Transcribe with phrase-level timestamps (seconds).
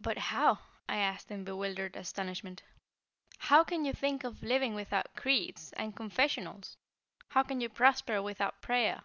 [0.00, 2.62] "But how," I asked in bewildered astonishment,
[3.40, 6.78] "how can you think of living without creeds, and confessionals?
[7.28, 9.02] How can you prosper without prayer?